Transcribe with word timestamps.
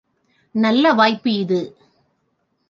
நல்ல 0.55 0.93
வாய்ப்பு 0.93 1.33
இது. 1.33 1.59